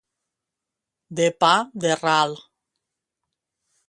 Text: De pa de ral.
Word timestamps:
De 1.19 1.27
pa 1.43 1.51
de 1.83 1.91
ral. 2.03 2.31